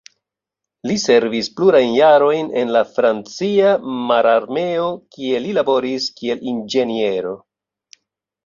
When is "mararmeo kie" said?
4.13-5.43